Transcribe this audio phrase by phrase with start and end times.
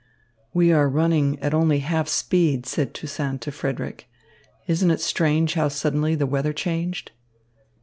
[0.51, 4.09] "We are running at only half speed," said Toussaint to Frederick.
[4.65, 7.11] "Isn't it strange how suddenly the weather changed?"